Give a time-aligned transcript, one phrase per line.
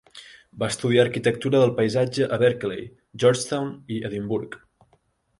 [0.61, 2.81] Va estudiar arquitectura del paisatge a Berkeley,
[3.25, 4.57] Georgetown i Edimburg.